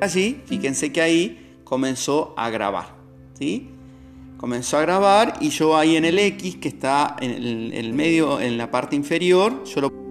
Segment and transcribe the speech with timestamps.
[0.00, 2.94] Así, fíjense que ahí comenzó a grabar.
[3.38, 3.68] ¿sí?
[4.36, 8.56] Comenzó a grabar y yo ahí en el X, que está en el, medio, en
[8.56, 10.07] la parte inferior, yo lo